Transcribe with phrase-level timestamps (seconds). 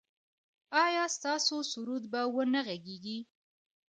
[0.83, 3.17] ایا ستاسو سرود به و نه غږیږي؟